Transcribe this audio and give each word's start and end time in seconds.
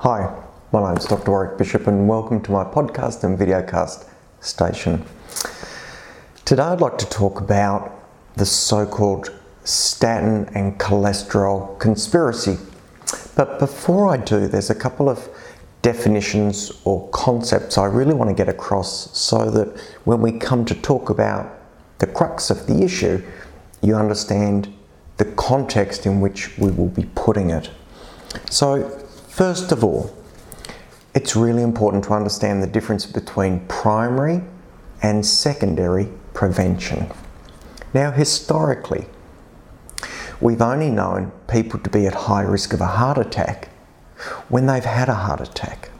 Hi, 0.00 0.30
my 0.72 0.86
name 0.86 0.98
is 0.98 1.06
Dr. 1.06 1.30
Warwick 1.30 1.56
Bishop, 1.56 1.86
and 1.86 2.06
welcome 2.06 2.42
to 2.42 2.52
my 2.52 2.64
podcast 2.64 3.24
and 3.24 3.38
videocast 3.38 4.06
station. 4.40 5.02
Today, 6.44 6.64
I'd 6.64 6.82
like 6.82 6.98
to 6.98 7.06
talk 7.08 7.40
about 7.40 8.06
the 8.36 8.44
so 8.44 8.84
called 8.84 9.30
statin 9.64 10.50
and 10.54 10.78
cholesterol 10.78 11.78
conspiracy. 11.78 12.58
But 13.36 13.58
before 13.58 14.10
I 14.10 14.18
do, 14.18 14.46
there's 14.46 14.68
a 14.68 14.74
couple 14.74 15.08
of 15.08 15.30
definitions 15.80 16.72
or 16.84 17.08
concepts 17.08 17.78
I 17.78 17.86
really 17.86 18.12
want 18.12 18.28
to 18.28 18.36
get 18.36 18.50
across 18.50 19.18
so 19.18 19.50
that 19.50 19.80
when 20.04 20.20
we 20.20 20.32
come 20.32 20.66
to 20.66 20.74
talk 20.74 21.08
about 21.08 21.50
the 22.00 22.06
crux 22.06 22.50
of 22.50 22.66
the 22.66 22.82
issue, 22.82 23.22
you 23.80 23.94
understand 23.96 24.70
the 25.16 25.24
context 25.24 26.04
in 26.04 26.20
which 26.20 26.58
we 26.58 26.70
will 26.70 26.90
be 26.90 27.08
putting 27.14 27.48
it. 27.48 27.70
So, 28.50 29.05
first 29.36 29.70
of 29.70 29.84
all, 29.84 30.16
it's 31.14 31.36
really 31.36 31.62
important 31.62 32.04
to 32.04 32.14
understand 32.14 32.62
the 32.62 32.66
difference 32.66 33.04
between 33.04 33.60
primary 33.68 34.40
and 35.02 35.26
secondary 35.26 36.08
prevention. 36.32 37.12
Now, 37.92 38.12
historically, 38.12 39.04
we've 40.40 40.62
only 40.62 40.88
known 40.88 41.32
people 41.48 41.78
to 41.80 41.90
be 41.90 42.06
at 42.06 42.14
high 42.14 42.44
risk 42.44 42.72
of 42.72 42.80
a 42.80 42.86
heart 42.86 43.18
attack 43.18 43.68
when 44.48 44.64
they've 44.64 44.82
had 44.82 45.10
a 45.10 45.14
heart 45.14 45.42
attack. 45.42 45.90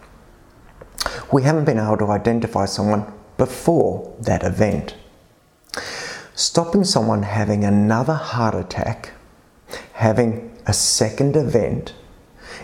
We 1.30 1.42
haven't 1.42 1.66
been 1.66 1.78
able 1.78 1.98
to 1.98 2.12
identify 2.12 2.64
someone 2.64 3.12
before 3.36 4.16
that 4.18 4.44
event. 4.44 4.94
Stopping 6.34 6.84
someone 6.84 7.22
having 7.22 7.64
another 7.64 8.14
heart 8.14 8.54
attack, 8.54 9.12
having 9.92 10.56
a 10.66 10.72
second 10.72 11.36
event, 11.36 11.92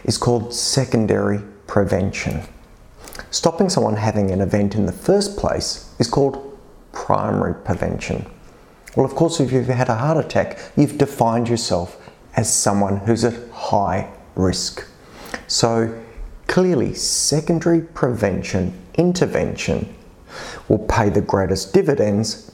is 0.05 0.19
called 0.19 0.55
secondary 0.55 1.41
prevention. 1.67 2.43
Stopping 3.31 3.69
someone 3.69 3.97
having 3.97 4.31
an 4.31 4.41
event 4.41 4.75
in 4.75 4.87
the 4.87 4.93
first 4.93 5.37
place 5.37 5.95
is 5.99 6.09
called 6.09 6.59
primary 6.93 7.55
prevention. 7.55 8.27
Well, 8.97 9.07
of 9.07 9.15
course, 9.15 9.41
if 9.41 9.53
you've 9.53 9.69
had 9.69 9.89
a 9.89 9.95
heart 9.95 10.23
attack, 10.23 10.59
you've 10.77 10.99
defined 10.99 11.49
yourself 11.49 11.97
as 12.37 12.53
someone 12.53 12.99
who's 12.99 13.25
at 13.25 13.51
high 13.51 14.11
risk. 14.35 14.87
So, 15.47 15.99
clearly, 16.47 16.95
secondary 16.95 17.81
prevention 17.81 18.79
intervention 18.95 19.95
will 20.69 20.79
pay 20.79 21.09
the 21.09 21.21
greatest 21.21 21.73
dividends 21.73 22.51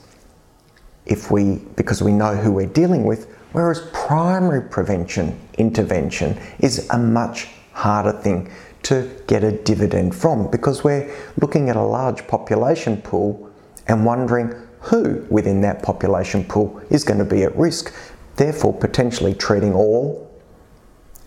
if 1.05 1.31
we 1.31 1.55
because 1.75 2.01
we 2.01 2.11
know 2.11 2.35
who 2.35 2.51
we're 2.51 2.67
dealing 2.67 3.03
with 3.03 3.35
whereas 3.51 3.81
primary 3.93 4.61
prevention 4.61 5.39
intervention 5.57 6.37
is 6.59 6.87
a 6.89 6.97
much 6.97 7.47
harder 7.73 8.11
thing 8.11 8.51
to 8.83 9.09
get 9.27 9.43
a 9.43 9.51
dividend 9.51 10.15
from 10.15 10.49
because 10.49 10.83
we're 10.83 11.13
looking 11.41 11.69
at 11.69 11.75
a 11.75 11.81
large 11.81 12.25
population 12.27 13.01
pool 13.01 13.49
and 13.87 14.05
wondering 14.05 14.53
who 14.81 15.25
within 15.29 15.61
that 15.61 15.83
population 15.83 16.43
pool 16.43 16.81
is 16.89 17.03
going 17.03 17.19
to 17.19 17.25
be 17.25 17.43
at 17.43 17.55
risk, 17.55 17.93
therefore, 18.37 18.73
potentially 18.73 19.33
treating 19.33 19.73
all 19.73 20.29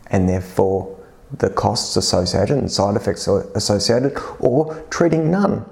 and 0.07 0.29
therefore 0.29 0.99
the 1.39 1.51
costs 1.51 1.97
associated 1.97 2.57
and 2.57 2.71
side 2.71 2.97
effects 2.97 3.27
associated, 3.27 4.17
or 4.41 4.75
treating 4.91 5.31
none 5.31 5.65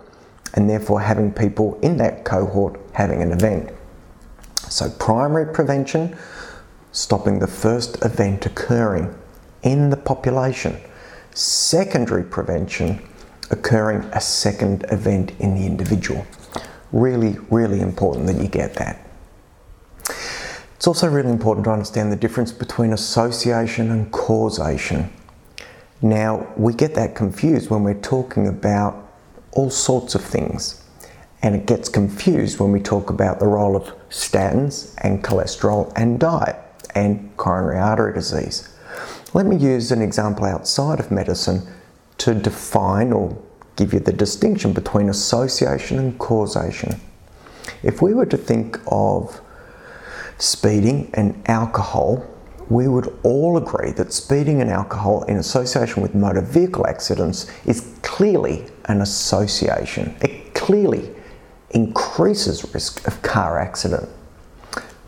and 0.54 0.68
therefore 0.68 1.00
having 1.00 1.32
people 1.32 1.78
in 1.80 1.96
that 1.98 2.24
cohort 2.24 2.80
having 2.92 3.22
an 3.22 3.30
event. 3.30 3.70
So, 4.68 4.90
primary 4.90 5.52
prevention, 5.52 6.16
stopping 6.92 7.38
the 7.38 7.46
first 7.46 8.04
event 8.04 8.46
occurring 8.46 9.14
in 9.62 9.90
the 9.90 9.96
population 9.96 10.80
secondary 11.34 12.24
prevention 12.24 13.00
occurring 13.50 14.00
a 14.12 14.20
second 14.20 14.84
event 14.90 15.32
in 15.38 15.54
the 15.54 15.66
individual. 15.66 16.26
Really, 16.92 17.36
really 17.50 17.80
important 17.80 18.26
that 18.26 18.36
you 18.36 18.48
get 18.48 18.74
that. 18.74 19.06
It's 20.76 20.86
also 20.86 21.08
really 21.08 21.30
important 21.30 21.64
to 21.64 21.72
understand 21.72 22.10
the 22.10 22.16
difference 22.16 22.52
between 22.52 22.92
association 22.92 23.90
and 23.90 24.10
causation. 24.12 25.12
Now, 26.00 26.48
we 26.56 26.72
get 26.72 26.94
that 26.94 27.14
confused 27.14 27.70
when 27.70 27.82
we're 27.82 28.00
talking 28.00 28.48
about 28.48 29.08
all 29.52 29.68
sorts 29.68 30.14
of 30.14 30.22
things, 30.22 30.82
and 31.42 31.54
it 31.54 31.66
gets 31.66 31.88
confused 31.88 32.58
when 32.58 32.72
we 32.72 32.80
talk 32.80 33.10
about 33.10 33.40
the 33.40 33.46
role 33.46 33.76
of 33.76 33.92
statins 34.08 34.94
and 34.98 35.22
cholesterol 35.22 35.92
and 35.96 36.18
diet 36.18 36.56
and 36.94 37.36
coronary 37.36 37.78
artery 37.78 38.12
disease. 38.14 38.68
Let 39.32 39.46
me 39.46 39.56
use 39.56 39.92
an 39.92 40.02
example 40.02 40.44
outside 40.44 41.00
of 41.00 41.10
medicine 41.10 41.62
to 42.18 42.34
define 42.34 43.12
or 43.12 43.36
give 43.76 43.92
you 43.92 44.00
the 44.00 44.12
distinction 44.12 44.72
between 44.72 45.08
association 45.08 45.98
and 45.98 46.18
causation. 46.18 47.00
If 47.82 48.02
we 48.02 48.12
were 48.12 48.26
to 48.26 48.36
think 48.36 48.78
of 48.86 49.40
speeding 50.38 51.10
and 51.14 51.40
alcohol, 51.46 52.26
we 52.68 52.88
would 52.88 53.18
all 53.22 53.56
agree 53.56 53.90
that 53.92 54.12
speeding 54.12 54.60
and 54.60 54.70
alcohol 54.70 55.22
in 55.24 55.36
association 55.36 56.02
with 56.02 56.14
motor 56.14 56.40
vehicle 56.40 56.86
accidents 56.86 57.50
is 57.66 57.96
clearly 58.02 58.66
an 58.86 59.00
association. 59.00 60.14
It 60.20 60.54
clearly 60.54 61.10
increases 61.70 62.74
risk 62.74 63.06
of 63.06 63.22
car 63.22 63.58
accident. 63.58 64.08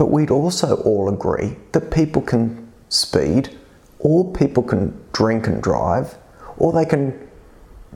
But 0.02 0.10
we'd 0.10 0.32
also 0.32 0.78
all 0.78 1.08
agree 1.08 1.54
that 1.70 1.92
people 1.92 2.22
can 2.22 2.72
speed 2.88 3.56
or 4.00 4.32
people 4.32 4.64
can 4.64 5.00
drink 5.12 5.46
and 5.46 5.62
drive, 5.62 6.16
or 6.56 6.72
they 6.72 6.84
can 6.84 7.28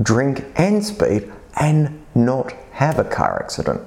drink 0.01 0.45
and 0.55 0.87
speed 0.87 1.33
and 1.57 2.01
not 2.15 2.53
have 2.71 3.01
a 3.01 3.05
car 3.05 3.43
accident. 3.43 3.81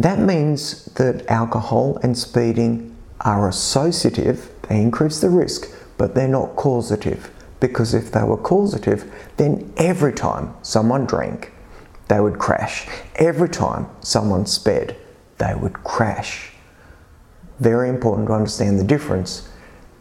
That 0.00 0.18
means 0.18 0.86
that 0.96 1.24
alcohol 1.30 2.00
and 2.02 2.18
speeding 2.18 2.96
are 3.20 3.48
associative, 3.48 4.50
they 4.68 4.80
increase 4.80 5.20
the 5.20 5.30
risk, 5.30 5.72
but 5.96 6.16
they're 6.16 6.26
not 6.26 6.56
causative. 6.56 7.30
Because 7.60 7.94
if 7.94 8.10
they 8.10 8.24
were 8.24 8.36
causative, 8.36 9.14
then 9.36 9.72
every 9.76 10.12
time 10.12 10.56
someone 10.62 11.06
drank, 11.06 11.52
they 12.08 12.18
would 12.18 12.40
crash. 12.40 12.88
Every 13.14 13.48
time 13.48 13.86
someone 14.00 14.46
sped, 14.46 14.96
they 15.38 15.54
would 15.54 15.84
crash. 15.84 16.50
Very 17.60 17.88
important 17.88 18.28
to 18.28 18.34
understand 18.34 18.78
the 18.78 18.84
difference 18.84 19.48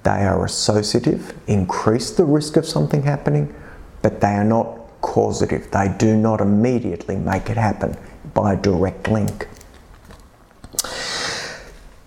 they 0.04 0.26
are 0.26 0.44
associative, 0.44 1.34
increase 1.48 2.12
the 2.12 2.26
risk 2.26 2.58
of 2.58 2.66
something 2.66 3.04
happening, 3.04 3.56
but 4.02 4.20
they 4.20 4.34
are 4.34 4.44
not 4.44 4.80
causative. 5.02 5.72
They 5.72 5.94
do 5.98 6.18
not 6.18 6.42
immediately 6.42 7.16
make 7.16 7.50
it 7.50 7.58
happen 7.58 7.96
by 8.34 8.54
a 8.54 8.58
direct 8.58 9.08
link. 9.08 9.48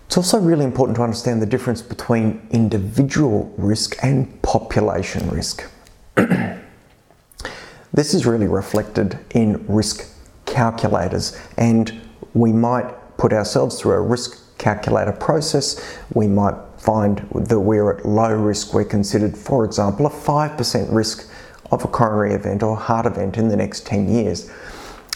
It's 0.05 0.15
also 0.15 0.39
really 0.39 0.65
important 0.65 0.95
to 0.97 1.03
understand 1.03 1.41
the 1.41 1.45
difference 1.45 1.81
between 1.81 2.47
individual 2.51 3.53
risk 3.57 3.95
and 4.03 4.41
population 4.41 5.29
risk. 5.29 5.63
this 6.15 8.13
is 8.13 8.25
really 8.25 8.47
reflected 8.47 9.17
in 9.31 9.65
risk 9.67 10.07
calculators, 10.45 11.39
and 11.57 11.99
we 12.33 12.53
might 12.53 13.17
put 13.17 13.33
ourselves 13.33 13.79
through 13.79 13.93
a 13.93 14.01
risk 14.01 14.39
calculator 14.57 15.11
process. 15.11 15.97
We 16.13 16.27
might 16.27 16.55
find 16.77 17.17
that 17.33 17.59
we're 17.59 17.97
at 17.97 18.05
low 18.05 18.33
risk, 18.33 18.73
we're 18.73 18.85
considered, 18.85 19.37
for 19.37 19.65
example, 19.65 20.05
a 20.05 20.09
5% 20.09 20.93
risk 20.93 21.29
of 21.71 21.83
a 21.83 21.87
coronary 21.87 22.33
event 22.33 22.63
or 22.63 22.77
heart 22.77 23.05
event 23.05 23.37
in 23.37 23.49
the 23.49 23.57
next 23.57 23.85
10 23.85 24.09
years. 24.09 24.49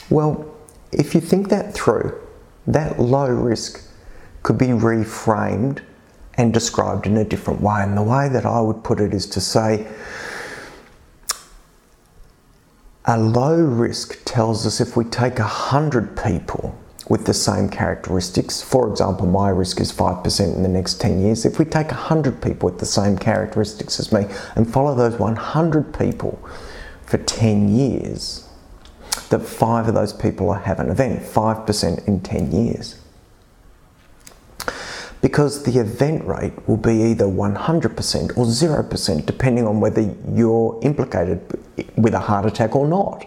Well, 0.09 0.53
if 0.91 1.15
you 1.15 1.21
think 1.21 1.49
that 1.49 1.73
through, 1.73 2.19
that 2.67 2.99
low 2.99 3.27
risk 3.27 3.83
could 4.43 4.57
be 4.57 4.67
reframed 4.67 5.81
and 6.35 6.53
described 6.53 7.05
in 7.05 7.17
a 7.17 7.23
different 7.23 7.61
way. 7.61 7.81
And 7.81 7.97
the 7.97 8.03
way 8.03 8.27
that 8.29 8.45
I 8.45 8.59
would 8.61 8.83
put 8.83 8.99
it 8.99 9.13
is 9.13 9.25
to 9.27 9.41
say, 9.41 9.87
a 13.05 13.17
low 13.17 13.59
risk 13.61 14.21
tells 14.25 14.65
us 14.65 14.79
if 14.79 14.95
we 14.95 15.05
take 15.05 15.39
100 15.39 16.17
people 16.17 16.77
with 17.11 17.25
the 17.25 17.33
same 17.33 17.67
characteristics. 17.67 18.61
For 18.61 18.87
example, 18.89 19.27
my 19.27 19.49
risk 19.49 19.81
is 19.81 19.91
5% 19.91 20.55
in 20.55 20.63
the 20.63 20.69
next 20.69 21.01
10 21.01 21.19
years. 21.19 21.43
If 21.43 21.59
we 21.59 21.65
take 21.65 21.87
100 21.87 22.41
people 22.41 22.69
with 22.69 22.79
the 22.79 22.85
same 22.85 23.17
characteristics 23.17 23.99
as 23.99 24.13
me 24.13 24.27
and 24.55 24.71
follow 24.71 24.95
those 24.95 25.19
100 25.19 25.93
people 25.93 26.39
for 27.05 27.17
10 27.17 27.67
years, 27.67 28.47
that 29.29 29.41
five 29.41 29.89
of 29.89 29.93
those 29.93 30.13
people 30.13 30.53
have 30.53 30.79
an 30.79 30.89
event, 30.89 31.21
5% 31.21 32.07
in 32.07 32.21
10 32.21 32.51
years. 32.53 32.97
Because 35.21 35.63
the 35.63 35.81
event 35.81 36.25
rate 36.25 36.65
will 36.65 36.77
be 36.77 37.03
either 37.11 37.25
100% 37.25 38.37
or 38.37 38.45
0%, 38.45 39.25
depending 39.25 39.67
on 39.67 39.81
whether 39.81 40.15
you're 40.29 40.79
implicated 40.81 41.41
with 41.97 42.13
a 42.13 42.19
heart 42.19 42.45
attack 42.45 42.73
or 42.73 42.87
not. 42.87 43.25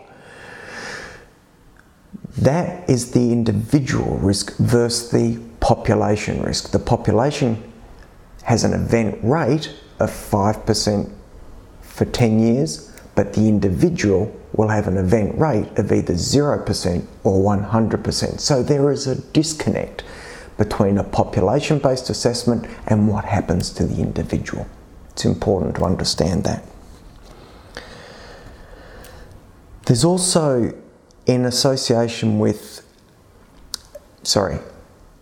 That 2.39 2.89
is 2.91 3.13
the 3.13 3.33
individual 3.33 4.17
risk 4.19 4.57
versus 4.57 5.11
the 5.11 5.41
population 5.61 6.43
risk. 6.43 6.71
The 6.71 6.79
population 6.79 7.73
has 8.43 8.65
an 8.65 8.73
event 8.73 9.19
rate 9.23 9.73
of 10.01 10.11
5% 10.11 11.13
for 11.81 12.05
10 12.05 12.39
years, 12.41 12.93
but 13.15 13.33
the 13.35 13.49
individual 13.49 14.35
will 14.53 14.69
have 14.69 14.89
an 14.89 14.97
event 14.97 15.39
rate 15.39 15.69
of 15.79 15.93
either 15.93 16.15
0% 16.15 17.07
or 17.23 17.57
100%. 17.57 18.41
So 18.41 18.63
there 18.63 18.91
is 18.91 19.07
a 19.07 19.21
disconnect 19.33 20.05
between 20.57 20.99
a 20.99 21.05
population 21.05 21.79
based 21.79 22.11
assessment 22.11 22.67
and 22.87 23.09
what 23.09 23.25
happens 23.25 23.71
to 23.71 23.87
the 23.87 24.01
individual. 24.01 24.67
It's 25.11 25.25
important 25.25 25.77
to 25.77 25.85
understand 25.85 26.45
that. 26.45 26.65
There's 29.87 30.05
also 30.05 30.75
in 31.27 31.45
association 31.47 32.39
with, 32.39 32.87
sorry, 34.23 34.59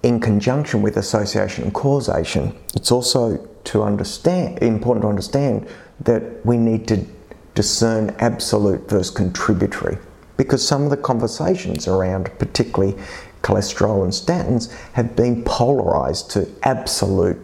in 0.02 0.20
conjunction 0.20 0.82
with 0.82 0.96
association 0.96 1.64
and 1.64 1.74
causation, 1.74 2.56
it's 2.74 2.90
also 2.90 3.48
to 3.64 3.82
understand 3.82 4.58
important 4.62 5.02
to 5.02 5.08
understand 5.08 5.68
that 6.00 6.44
we 6.44 6.56
need 6.56 6.88
to 6.88 7.06
discern 7.54 8.14
absolute 8.18 8.88
versus 8.88 9.10
contributory. 9.10 9.96
Because 10.36 10.66
some 10.66 10.82
of 10.82 10.90
the 10.90 10.96
conversations 10.96 11.86
around 11.86 12.30
particularly 12.38 13.00
cholesterol 13.42 14.02
and 14.02 14.12
statins 14.12 14.72
have 14.94 15.14
been 15.14 15.44
polarized 15.44 16.30
to 16.30 16.48
absolute 16.62 17.38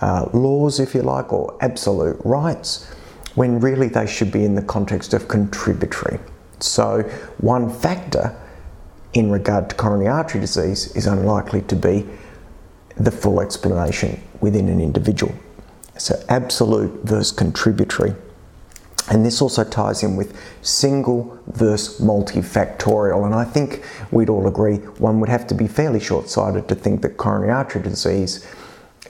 uh, 0.00 0.28
laws 0.32 0.80
if 0.80 0.94
you 0.94 1.02
like 1.02 1.32
or 1.32 1.56
absolute 1.60 2.16
rights 2.24 2.90
when 3.34 3.60
really 3.60 3.88
they 3.88 4.06
should 4.06 4.32
be 4.32 4.44
in 4.44 4.54
the 4.54 4.62
context 4.62 5.12
of 5.12 5.28
contributory 5.28 6.18
so, 6.62 7.02
one 7.38 7.70
factor 7.70 8.36
in 9.12 9.30
regard 9.30 9.70
to 9.70 9.76
coronary 9.76 10.08
artery 10.08 10.40
disease 10.40 10.94
is 10.94 11.06
unlikely 11.06 11.62
to 11.62 11.76
be 11.76 12.06
the 12.96 13.10
full 13.10 13.40
explanation 13.40 14.20
within 14.40 14.68
an 14.68 14.80
individual. 14.80 15.34
So, 15.98 16.22
absolute 16.28 17.04
versus 17.04 17.32
contributory. 17.32 18.14
And 19.08 19.26
this 19.26 19.42
also 19.42 19.64
ties 19.64 20.02
in 20.04 20.14
with 20.16 20.38
single 20.62 21.38
versus 21.48 22.00
multifactorial. 22.00 23.26
And 23.26 23.34
I 23.34 23.44
think 23.44 23.84
we'd 24.12 24.28
all 24.28 24.46
agree 24.46 24.76
one 24.98 25.18
would 25.20 25.28
have 25.28 25.46
to 25.48 25.54
be 25.54 25.66
fairly 25.66 25.98
short 25.98 26.28
sighted 26.28 26.68
to 26.68 26.74
think 26.74 27.02
that 27.02 27.16
coronary 27.16 27.50
artery 27.50 27.82
disease 27.82 28.46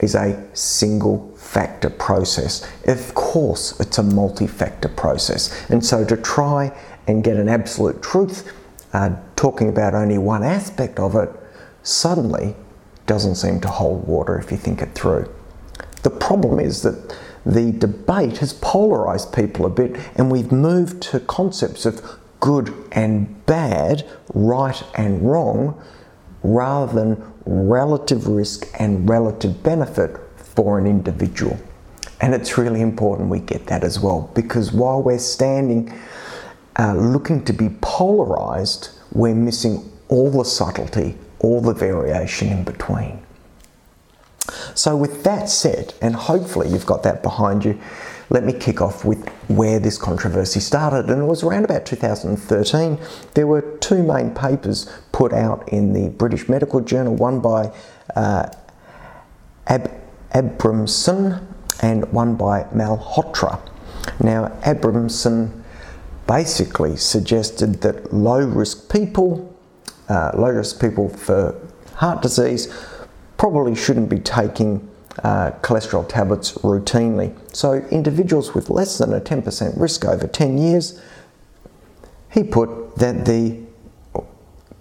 is 0.01 0.15
a 0.15 0.43
single 0.53 1.31
factor 1.37 1.89
process. 1.89 2.67
Of 2.85 3.13
course, 3.13 3.79
it's 3.79 3.97
a 3.99 4.03
multi 4.03 4.47
factor 4.47 4.89
process. 4.89 5.69
And 5.69 5.85
so 5.85 6.03
to 6.05 6.17
try 6.17 6.75
and 7.11 7.23
get 7.23 7.37
an 7.37 7.49
absolute 7.49 8.01
truth, 8.01 8.51
uh, 8.93 9.15
talking 9.35 9.69
about 9.69 9.93
only 9.93 10.17
one 10.17 10.43
aspect 10.43 10.99
of 10.99 11.15
it, 11.15 11.29
suddenly 11.83 12.55
doesn't 13.05 13.35
seem 13.35 13.59
to 13.61 13.67
hold 13.67 14.07
water 14.07 14.37
if 14.39 14.51
you 14.51 14.57
think 14.57 14.81
it 14.81 14.93
through. 14.95 15.31
The 16.03 16.09
problem 16.09 16.59
is 16.59 16.81
that 16.81 17.15
the 17.45 17.71
debate 17.71 18.37
has 18.37 18.53
polarized 18.53 19.33
people 19.33 19.65
a 19.65 19.69
bit, 19.69 19.95
and 20.15 20.31
we've 20.31 20.51
moved 20.51 21.01
to 21.03 21.19
concepts 21.19 21.85
of 21.85 22.01
good 22.39 22.73
and 22.91 23.45
bad, 23.45 24.07
right 24.33 24.81
and 24.95 25.21
wrong, 25.21 25.81
rather 26.43 26.93
than 26.93 27.33
relative 27.45 28.27
risk 28.27 28.67
and 28.79 29.09
relative 29.09 29.63
benefit 29.63 30.17
for 30.37 30.77
an 30.79 30.85
individual. 30.85 31.59
And 32.19 32.35
it's 32.35 32.57
really 32.57 32.81
important 32.81 33.29
we 33.29 33.39
get 33.39 33.65
that 33.67 33.83
as 33.83 33.99
well 33.99 34.31
because 34.35 34.71
while 34.71 35.01
we're 35.01 35.17
standing 35.17 35.91
uh, 36.81 36.93
looking 36.95 37.45
to 37.45 37.53
be 37.53 37.69
polarized, 37.81 38.89
we're 39.11 39.35
missing 39.35 39.91
all 40.09 40.31
the 40.31 40.43
subtlety, 40.43 41.15
all 41.37 41.61
the 41.61 41.75
variation 41.75 42.47
in 42.49 42.63
between. 42.63 43.21
So, 44.73 44.97
with 44.97 45.23
that 45.23 45.47
said, 45.47 45.93
and 46.01 46.15
hopefully 46.15 46.69
you've 46.69 46.87
got 46.87 47.03
that 47.03 47.21
behind 47.21 47.63
you, 47.63 47.79
let 48.31 48.43
me 48.43 48.53
kick 48.53 48.81
off 48.81 49.05
with 49.05 49.29
where 49.47 49.79
this 49.79 49.97
controversy 49.97 50.59
started. 50.59 51.09
And 51.09 51.21
it 51.21 51.25
was 51.25 51.43
around 51.43 51.65
about 51.65 51.85
2013. 51.85 52.97
There 53.35 53.45
were 53.45 53.61
two 53.79 54.01
main 54.01 54.33
papers 54.33 54.91
put 55.11 55.33
out 55.33 55.69
in 55.69 55.93
the 55.93 56.09
British 56.09 56.49
Medical 56.49 56.79
Journal, 56.79 57.13
one 57.13 57.41
by 57.41 57.71
uh, 58.15 58.49
Ab- 59.67 59.91
Abramson 60.33 61.45
and 61.83 62.11
one 62.11 62.35
by 62.35 62.63
Malhotra. 62.73 63.59
Now, 64.19 64.47
Abramson 64.63 65.60
basically 66.31 66.95
suggested 66.95 67.81
that 67.81 68.13
low 68.13 68.39
risk 68.39 68.89
people, 68.89 69.53
uh, 70.07 70.31
low 70.33 70.49
risk 70.49 70.79
people 70.79 71.09
for 71.09 71.53
heart 71.95 72.21
disease, 72.21 72.73
probably 73.35 73.75
shouldn't 73.75 74.07
be 74.07 74.17
taking 74.17 74.89
uh, 75.25 75.51
cholesterol 75.61 76.07
tablets 76.07 76.53
routinely. 76.59 77.35
So, 77.53 77.73
individuals 77.91 78.55
with 78.55 78.69
less 78.69 78.97
than 78.97 79.13
a 79.13 79.19
10% 79.19 79.77
risk 79.77 80.05
over 80.05 80.25
10 80.25 80.57
years, 80.57 81.01
he 82.31 82.43
put 82.43 82.95
that 82.95 83.25
the 83.25 83.59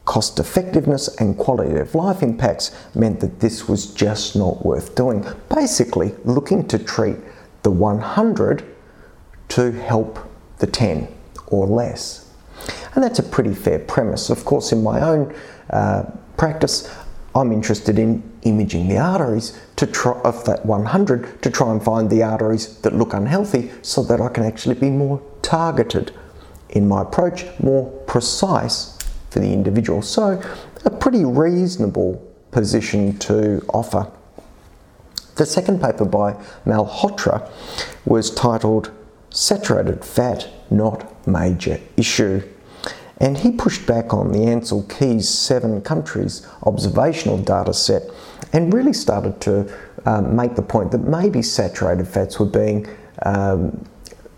cost 0.05 0.39
effectiveness 0.39 1.09
and 1.17 1.37
quality 1.37 1.81
of 1.81 1.97
life 1.97 2.23
impacts 2.23 2.71
meant 2.95 3.19
that 3.19 3.41
this 3.41 3.69
was 3.69 3.93
just 3.93 4.37
not 4.37 4.65
worth 4.65 4.95
doing. 4.95 5.27
Basically, 5.53 6.15
looking 6.25 6.69
to 6.69 6.79
treat 6.79 7.17
the 7.65 7.73
100 7.73 8.65
to 9.49 9.73
help 9.73 10.21
the 10.59 10.69
10 10.69 11.09
or 11.51 11.67
less. 11.67 12.31
And 12.95 13.05
that's 13.05 13.19
a 13.19 13.23
pretty 13.23 13.55
fair 13.55 13.79
premise. 13.79 14.31
Of 14.31 14.45
course, 14.45 14.73
in 14.73 14.83
my 14.83 15.01
own 15.01 15.35
uh, 15.71 16.05
practice, 16.37 16.93
I'm 17.35 17.53
interested 17.53 17.99
in 17.99 18.23
imaging 18.43 18.89
the 18.89 18.99
arteries 18.99 19.59
to 19.77 19.87
try, 19.87 20.21
of 20.23 20.45
that 20.47 20.67
100 20.67 21.43
to 21.43 21.51
try 21.51 21.71
and 21.71 21.83
find 21.83 22.11
the 22.11 22.23
arteries 22.23 22.79
that 22.79 22.95
look 22.95 23.13
unhealthy 23.13 23.71
so 23.83 24.03
that 24.05 24.21
I 24.21 24.29
can 24.29 24.45
actually 24.45 24.75
be 24.75 24.91
more 24.91 25.23
targeted 25.43 26.13
in 26.71 26.89
my 26.89 27.03
approach, 27.03 27.45
more 27.61 27.91
precise 28.07 28.99
for 29.31 29.39
the 29.39 29.53
individual. 29.53 30.03
So, 30.03 30.43
a 30.85 30.91
pretty 30.91 31.25
reasonable 31.25 32.27
position 32.51 33.19
to 33.19 33.65
offer. 33.69 34.11
The 35.37 35.47
second 35.47 35.81
paper 35.81 36.05
by 36.05 36.35
Malhotra 36.67 37.49
was 38.05 38.31
titled 38.31 38.91
Saturated 39.31 40.05
Fat 40.05 40.49
Not 40.71 41.27
Major 41.27 41.81
Issue. 41.97 42.43
And 43.19 43.37
he 43.37 43.53
pushed 43.53 43.87
back 43.87 44.15
on 44.15 44.33
the 44.33 44.39
Ancel 44.39 44.89
Keys 44.89 45.29
seven 45.29 45.83
countries 45.83 46.47
observational 46.63 47.37
data 47.39 47.75
set 47.75 48.03
and 48.53 48.73
really 48.73 48.95
started 48.95 49.41
to 49.43 49.73
um, 50.07 50.35
make 50.35 50.57
the 50.57 50.63
point 50.63 50.91
that 50.93 51.03
maybe 51.03 51.43
saturated 51.43 52.09
fats 52.09 52.41
were 52.41 52.47
being 52.47 52.87
um, 53.27 53.85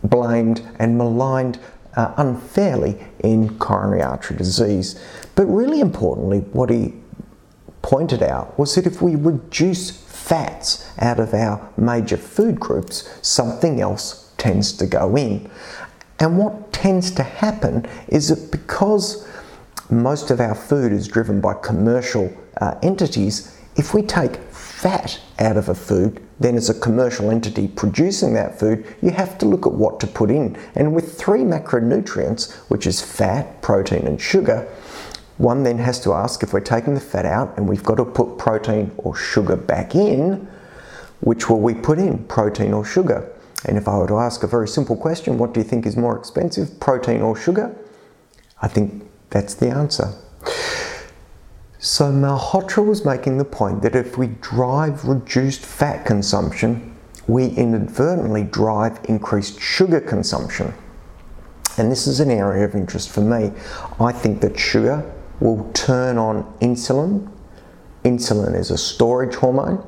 blamed 0.02 0.66
and 0.78 0.98
maligned 0.98 1.60
uh, 1.96 2.12
unfairly 2.16 2.98
in 3.20 3.56
coronary 3.58 4.02
artery 4.02 4.36
disease. 4.36 5.00
But 5.34 5.46
really 5.46 5.80
importantly, 5.80 6.40
what 6.52 6.70
he 6.70 6.94
pointed 7.82 8.22
out 8.22 8.58
was 8.58 8.74
that 8.74 8.86
if 8.86 9.02
we 9.02 9.14
reduce 9.14 9.90
fats 9.90 10.88
out 10.98 11.20
of 11.20 11.34
our 11.34 11.70
major 11.76 12.16
food 12.16 12.58
groups, 12.58 13.08
something 13.22 13.80
else 13.80 14.32
tends 14.38 14.72
to 14.72 14.86
go 14.86 15.16
in. 15.16 15.50
And 16.18 16.38
what 16.38 16.72
tends 16.72 17.10
to 17.12 17.22
happen 17.22 17.86
is 18.08 18.28
that 18.28 18.50
because 18.50 19.26
most 19.90 20.30
of 20.30 20.40
our 20.40 20.54
food 20.54 20.92
is 20.92 21.08
driven 21.08 21.40
by 21.40 21.54
commercial 21.54 22.32
uh, 22.60 22.76
entities, 22.82 23.58
if 23.76 23.94
we 23.94 24.02
take 24.02 24.36
fat 24.50 25.20
out 25.38 25.56
of 25.56 25.68
a 25.68 25.74
food, 25.74 26.20
then 26.40 26.56
as 26.56 26.68
a 26.68 26.78
commercial 26.78 27.30
entity 27.30 27.68
producing 27.68 28.34
that 28.34 28.58
food, 28.58 28.84
you 29.00 29.10
have 29.10 29.38
to 29.38 29.46
look 29.46 29.66
at 29.66 29.72
what 29.72 30.00
to 30.00 30.06
put 30.06 30.30
in. 30.30 30.56
And 30.74 30.94
with 30.94 31.18
three 31.18 31.40
macronutrients, 31.40 32.52
which 32.68 32.86
is 32.86 33.00
fat, 33.00 33.62
protein, 33.62 34.06
and 34.06 34.20
sugar, 34.20 34.68
one 35.38 35.62
then 35.62 35.78
has 35.78 36.00
to 36.00 36.12
ask 36.12 36.42
if 36.42 36.52
we're 36.52 36.60
taking 36.60 36.94
the 36.94 37.00
fat 37.00 37.24
out 37.24 37.56
and 37.56 37.68
we've 37.68 37.82
got 37.82 37.96
to 37.96 38.04
put 38.04 38.38
protein 38.38 38.90
or 38.98 39.16
sugar 39.16 39.56
back 39.56 39.94
in, 39.94 40.48
which 41.20 41.48
will 41.48 41.60
we 41.60 41.74
put 41.74 41.98
in, 41.98 42.24
protein 42.24 42.72
or 42.72 42.84
sugar? 42.84 43.30
And 43.64 43.78
if 43.78 43.86
I 43.86 43.96
were 43.96 44.08
to 44.08 44.18
ask 44.18 44.42
a 44.42 44.46
very 44.46 44.68
simple 44.68 44.96
question, 44.96 45.38
what 45.38 45.54
do 45.54 45.60
you 45.60 45.64
think 45.64 45.86
is 45.86 45.96
more 45.96 46.18
expensive, 46.18 46.80
protein 46.80 47.20
or 47.20 47.36
sugar? 47.36 47.74
I 48.60 48.68
think 48.68 49.04
that's 49.30 49.54
the 49.54 49.68
answer. 49.68 50.14
So 51.78 52.12
Malhotra 52.12 52.84
was 52.84 53.04
making 53.04 53.38
the 53.38 53.44
point 53.44 53.82
that 53.82 53.96
if 53.96 54.16
we 54.16 54.28
drive 54.40 55.04
reduced 55.04 55.66
fat 55.66 56.06
consumption, 56.06 56.96
we 57.26 57.48
inadvertently 57.48 58.44
drive 58.44 59.00
increased 59.04 59.60
sugar 59.60 60.00
consumption. 60.00 60.74
And 61.78 61.90
this 61.90 62.06
is 62.06 62.20
an 62.20 62.30
area 62.30 62.64
of 62.64 62.74
interest 62.74 63.10
for 63.10 63.20
me. 63.20 63.52
I 63.98 64.12
think 64.12 64.40
that 64.42 64.58
sugar 64.58 65.10
will 65.40 65.70
turn 65.72 66.18
on 66.18 66.44
insulin. 66.60 67.30
Insulin 68.04 68.54
is 68.54 68.70
a 68.70 68.78
storage 68.78 69.34
hormone. 69.34 69.84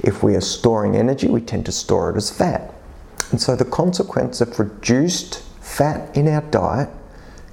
If 0.00 0.22
we 0.22 0.34
are 0.34 0.40
storing 0.40 0.96
energy, 0.96 1.28
we 1.28 1.40
tend 1.40 1.66
to 1.66 1.72
store 1.72 2.10
it 2.10 2.16
as 2.16 2.30
fat. 2.30 2.74
And 3.30 3.40
so 3.40 3.54
the 3.56 3.64
consequence 3.64 4.40
of 4.40 4.58
reduced 4.58 5.42
fat 5.60 6.16
in 6.16 6.28
our 6.28 6.42
diet 6.42 6.88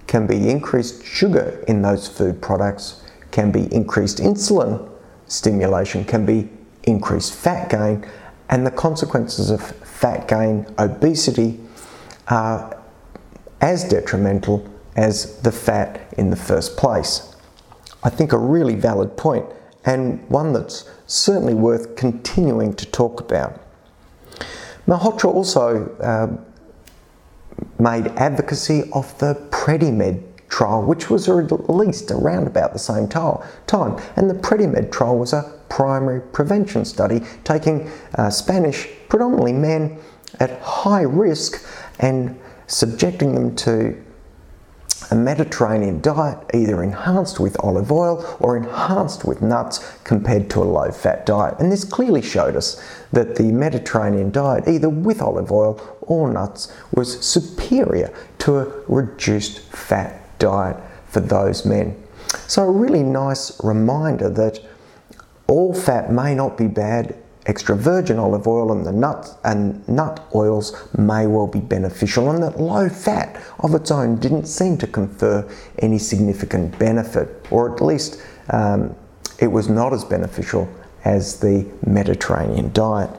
can 0.07 0.27
be 0.27 0.49
increased 0.49 1.03
sugar 1.03 1.63
in 1.67 1.81
those 1.81 2.07
food 2.07 2.41
products 2.41 3.01
can 3.35 3.51
be 3.51 3.73
increased 3.73 4.19
insulin 4.19 4.89
stimulation, 5.27 6.05
can 6.05 6.25
be 6.25 6.47
increased 6.83 7.33
fat 7.33 7.69
gain, 7.69 8.07
and 8.49 8.65
the 8.65 8.71
consequences 8.71 9.49
of 9.49 9.61
fat 9.61 10.25
gain, 10.27 10.65
obesity, 10.79 11.59
are 12.29 12.81
as 13.59 13.83
detrimental 13.83 14.65
as 14.95 15.41
the 15.41 15.51
fat 15.51 16.13
in 16.17 16.29
the 16.29 16.35
first 16.37 16.77
place. 16.77 17.35
I 18.03 18.09
think 18.09 18.31
a 18.31 18.37
really 18.37 18.75
valid 18.75 19.17
point 19.17 19.45
and 19.83 20.25
one 20.29 20.53
that's 20.53 20.89
certainly 21.05 21.53
worth 21.53 21.97
continuing 21.97 22.73
to 22.75 22.85
talk 22.85 23.19
about. 23.19 23.59
Malhotra 24.87 25.33
also 25.33 25.95
uh, 25.97 26.27
made 27.79 28.07
advocacy 28.17 28.89
of 28.93 29.17
the 29.19 29.35
Predimed 29.51 30.23
trial, 30.47 30.83
which 30.83 31.09
was 31.09 31.27
released 31.27 32.11
around 32.11 32.47
about 32.47 32.73
the 32.73 32.79
same 32.79 33.07
time. 33.07 33.99
And 34.15 34.29
the 34.29 34.35
Predimed 34.35 34.91
trial 34.91 35.17
was 35.17 35.33
a 35.33 35.59
primary 35.69 36.21
prevention 36.21 36.85
study 36.85 37.21
taking 37.43 37.89
uh, 38.15 38.29
Spanish, 38.29 38.87
predominantly 39.09 39.53
men, 39.53 39.97
at 40.39 40.59
high 40.61 41.01
risk 41.01 41.65
and 41.99 42.39
subjecting 42.67 43.33
them 43.35 43.55
to 43.55 44.04
a 45.11 45.15
Mediterranean 45.15 46.01
diet, 46.01 46.37
either 46.53 46.83
enhanced 46.83 47.39
with 47.39 47.55
olive 47.59 47.91
oil 47.91 48.37
or 48.39 48.57
enhanced 48.57 49.25
with 49.25 49.41
nuts, 49.41 49.97
compared 50.03 50.49
to 50.51 50.61
a 50.61 50.65
low 50.65 50.91
fat 50.91 51.25
diet. 51.25 51.59
And 51.59 51.71
this 51.71 51.83
clearly 51.83 52.21
showed 52.21 52.55
us 52.55 52.81
that 53.11 53.35
the 53.35 53.51
Mediterranean 53.51 54.31
diet, 54.31 54.67
either 54.67 54.89
with 54.89 55.21
olive 55.21 55.51
oil 55.51 55.79
or 56.01 56.31
nuts, 56.31 56.73
was 56.93 57.25
superior 57.25 58.13
to 58.39 58.59
a 58.59 58.65
reduced 58.87 59.59
fat 59.71 60.37
diet 60.39 60.77
for 61.07 61.19
those 61.19 61.65
men. 61.65 62.01
So, 62.47 62.63
a 62.63 62.71
really 62.71 63.03
nice 63.03 63.63
reminder 63.63 64.29
that 64.29 64.59
all 65.47 65.73
fat 65.73 66.11
may 66.11 66.35
not 66.35 66.57
be 66.57 66.67
bad. 66.67 67.15
Extra 67.47 67.75
virgin 67.75 68.17
olive 68.17 68.47
oil 68.47 68.71
and 68.71 68.85
the 68.85 68.91
nut 68.91 69.37
and 69.43 69.87
nut 69.87 70.27
oils 70.33 70.87
may 70.97 71.27
well 71.27 71.45
be 71.45 71.59
beneficial, 71.59 72.31
and 72.31 72.41
that 72.41 72.59
low 72.59 72.89
fat 72.89 73.39
of 73.59 73.75
its 73.75 73.91
own 73.91 74.17
didn't 74.17 74.45
seem 74.45 74.77
to 74.79 74.87
confer 74.87 75.47
any 75.79 75.99
significant 75.99 76.77
benefit, 76.79 77.45
or 77.51 77.73
at 77.73 77.81
least 77.81 78.19
um, 78.49 78.95
it 79.39 79.47
was 79.47 79.69
not 79.69 79.93
as 79.93 80.03
beneficial 80.03 80.67
as 81.03 81.39
the 81.39 81.65
Mediterranean 81.85 82.71
diet. 82.73 83.11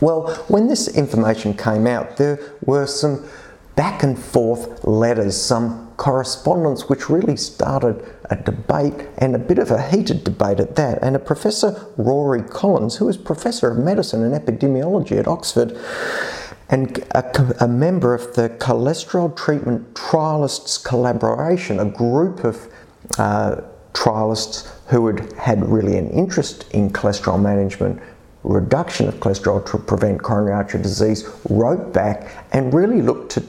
Well, 0.00 0.34
when 0.48 0.68
this 0.68 0.88
information 0.88 1.54
came 1.54 1.86
out, 1.86 2.18
there 2.18 2.38
were 2.66 2.86
some 2.86 3.26
back 3.78 4.02
and 4.02 4.18
forth 4.18 4.84
letters, 4.84 5.40
some 5.40 5.86
correspondence, 5.96 6.88
which 6.88 7.08
really 7.08 7.36
started 7.36 8.04
a 8.28 8.34
debate 8.34 9.06
and 9.18 9.36
a 9.36 9.38
bit 9.38 9.56
of 9.56 9.70
a 9.70 9.80
heated 9.80 10.24
debate 10.24 10.58
at 10.58 10.74
that. 10.74 10.98
And 11.00 11.14
a 11.14 11.20
professor, 11.20 11.86
Rory 11.96 12.42
Collins, 12.42 12.96
who 12.96 13.04
was 13.04 13.16
professor 13.16 13.70
of 13.70 13.78
medicine 13.78 14.24
and 14.24 14.34
epidemiology 14.34 15.16
at 15.16 15.28
Oxford, 15.28 15.78
and 16.68 16.98
a, 17.12 17.64
a, 17.64 17.68
member 17.68 18.14
of 18.14 18.34
the 18.34 18.48
Cholesterol 18.48 19.36
Treatment 19.36 19.94
Trialists 19.94 20.84
Collaboration, 20.84 21.78
a 21.78 21.84
group 21.84 22.42
of 22.42 22.66
uh, 23.16 23.60
trialists 23.92 24.68
who 24.88 25.06
had 25.06 25.32
had 25.34 25.64
really 25.64 25.96
an 25.96 26.10
interest 26.10 26.68
in 26.72 26.90
cholesterol 26.90 27.40
management, 27.40 28.02
reduction 28.42 29.06
of 29.06 29.14
cholesterol 29.20 29.64
to 29.70 29.78
prevent 29.78 30.20
coronary 30.20 30.56
artery 30.56 30.82
disease, 30.82 31.30
wrote 31.48 31.92
back 31.92 32.44
and 32.52 32.74
really 32.74 33.02
looked 33.02 33.30
to 33.30 33.42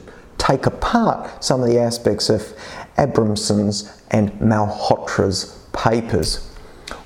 take 0.50 0.66
apart 0.66 1.44
some 1.44 1.62
of 1.62 1.68
the 1.68 1.78
aspects 1.78 2.28
of 2.28 2.54
Abramson's 2.96 4.02
and 4.10 4.32
Malhotra's 4.40 5.64
papers. 5.72 6.50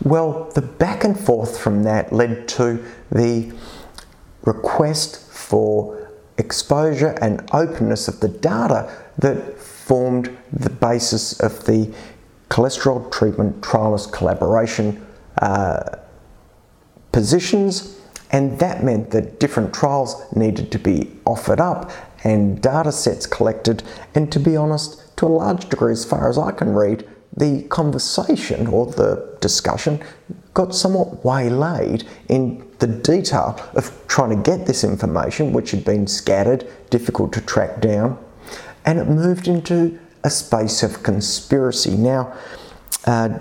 Well, 0.02 0.50
the 0.54 0.62
back 0.62 1.04
and 1.04 1.18
forth 1.18 1.58
from 1.58 1.82
that 1.82 2.12
led 2.12 2.48
to 2.48 2.82
the 3.12 3.52
request 4.44 5.30
for 5.30 6.10
exposure 6.38 7.16
and 7.20 7.48
openness 7.52 8.08
of 8.08 8.20
the 8.20 8.28
data 8.28 8.90
that 9.18 9.58
formed 9.58 10.36
the 10.52 10.70
basis 10.70 11.38
of 11.40 11.64
the 11.66 11.94
cholesterol 12.48 13.12
treatment 13.12 13.60
trialist 13.60 14.10
collaboration 14.12 15.04
uh, 15.42 15.98
positions, 17.12 18.00
and 18.30 18.58
that 18.58 18.82
meant 18.82 19.10
that 19.10 19.38
different 19.38 19.72
trials 19.74 20.24
needed 20.34 20.72
to 20.72 20.78
be 20.78 21.10
offered 21.26 21.60
up 21.60 21.90
and 22.24 22.60
data 22.60 22.90
sets 22.90 23.26
collected, 23.26 23.82
and 24.14 24.32
to 24.32 24.40
be 24.40 24.56
honest, 24.56 25.16
to 25.18 25.26
a 25.26 25.28
large 25.28 25.68
degree, 25.68 25.92
as 25.92 26.04
far 26.04 26.28
as 26.28 26.38
I 26.38 26.50
can 26.50 26.74
read, 26.74 27.06
the 27.36 27.62
conversation 27.64 28.66
or 28.66 28.86
the 28.86 29.36
discussion 29.40 30.02
got 30.54 30.74
somewhat 30.74 31.24
waylaid 31.24 32.04
in 32.28 32.66
the 32.78 32.86
detail 32.86 33.60
of 33.74 33.92
trying 34.08 34.30
to 34.30 34.50
get 34.50 34.66
this 34.66 34.84
information, 34.84 35.52
which 35.52 35.72
had 35.72 35.84
been 35.84 36.06
scattered, 36.06 36.66
difficult 36.90 37.32
to 37.32 37.40
track 37.40 37.80
down, 37.80 38.18
and 38.84 38.98
it 38.98 39.08
moved 39.08 39.48
into 39.48 39.98
a 40.22 40.30
space 40.30 40.82
of 40.82 41.02
conspiracy. 41.02 41.96
Now, 41.96 42.34
uh, 43.04 43.40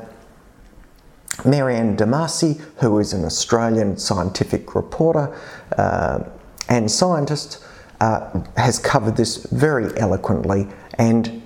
Maryanne 1.43 1.95
Demasi, 1.97 2.59
who 2.77 2.99
is 2.99 3.13
an 3.13 3.25
Australian 3.25 3.97
scientific 3.97 4.75
reporter 4.75 5.35
uh, 5.77 6.23
and 6.69 6.91
scientist, 6.91 7.63
uh, 8.03 8.43
has 8.57 8.79
covered 8.79 9.15
this 9.15 9.38
very 9.45 9.98
eloquently 9.98 10.67
and 10.98 11.41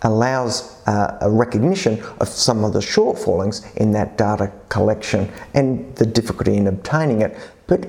allows 0.00 0.82
uh, 0.86 1.18
a 1.20 1.30
recognition 1.30 2.02
of 2.18 2.28
some 2.28 2.64
of 2.64 2.72
the 2.72 2.78
shortfallings 2.78 3.76
in 3.76 3.92
that 3.92 4.16
data 4.16 4.50
collection 4.70 5.30
and 5.52 5.94
the 5.96 6.06
difficulty 6.06 6.56
in 6.56 6.66
obtaining 6.66 7.20
it. 7.20 7.36
But 7.66 7.86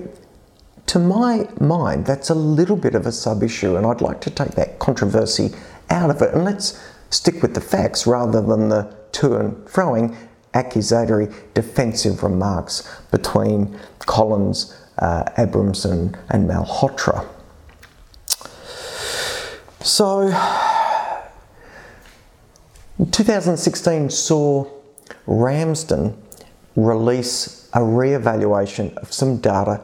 to 0.88 1.00
my 1.00 1.48
mind, 1.62 2.06
that's 2.06 2.30
a 2.30 2.36
little 2.36 2.76
bit 2.76 2.94
of 2.94 3.06
a 3.06 3.12
sub 3.12 3.42
issue, 3.42 3.78
and 3.78 3.86
I'd 3.86 4.02
like 4.02 4.20
to 4.22 4.30
take 4.30 4.52
that 4.52 4.80
controversy 4.80 5.52
out 5.90 6.10
of 6.10 6.22
it 6.22 6.34
and 6.34 6.44
let's 6.44 6.78
stick 7.10 7.42
with 7.42 7.54
the 7.54 7.62
facts 7.62 8.06
rather 8.06 8.42
than 8.42 8.68
the 8.68 8.94
to 9.14 9.38
and 9.38 9.56
froing 9.66 10.14
accusatory 10.54 11.30
defensive 11.54 12.22
remarks 12.22 13.00
between 13.12 13.80
Collins, 14.00 14.78
uh, 15.00 15.24
Abramson, 15.38 16.20
and 16.30 16.50
Malhotra. 16.50 17.33
So, 19.84 20.30
2016 23.12 24.10
saw 24.12 24.66
Ramsden 25.28 26.18
release 26.78 27.70
a 27.74 27.84
re-evaluation 27.84 28.98
of 29.00 29.12
some 29.12 29.40
data 29.40 29.82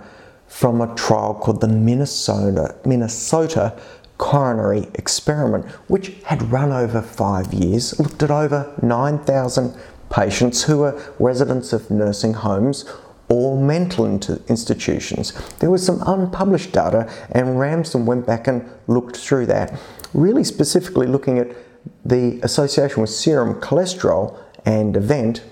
from 0.48 0.80
a 0.80 0.96
trial 0.96 1.34
called 1.34 1.60
the 1.60 1.68
Minnesota, 1.68 2.76
Minnesota 2.86 3.78
Coronary 4.18 4.88
Experiment, 4.96 5.66
which 5.90 6.14
had 6.24 6.50
run 6.50 6.72
over 6.72 7.02
five 7.02 7.54
years, 7.54 8.00
looked 8.00 8.24
at 8.24 8.32
over 8.32 8.74
9,000 8.82 9.78
patients 10.10 10.64
who 10.64 10.78
were 10.78 11.14
residents 11.20 11.74
of 11.74 11.92
nursing 11.92 12.36
homes 12.36 12.86
or 13.30 13.62
mental 13.62 14.06
institutions. 14.06 15.34
There 15.60 15.70
was 15.70 15.86
some 15.86 16.02
unpublished 16.06 16.72
data, 16.72 17.12
and 17.32 17.60
Ramsden 17.60 18.06
went 18.06 18.26
back 18.26 18.48
and 18.48 18.68
looked 18.88 19.18
through 19.18 19.46
that, 19.48 19.80
really 20.14 20.44
specifically 20.44 21.06
looking 21.06 21.38
at 21.38 21.56
the 22.04 22.40
association 22.42 23.02
with 23.02 23.12
serum 23.12 23.62
cholesterol 23.62 24.38
and 24.66 24.98
event. 24.98 25.44